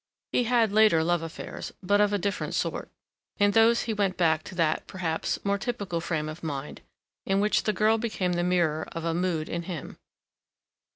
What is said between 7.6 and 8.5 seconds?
the girl became the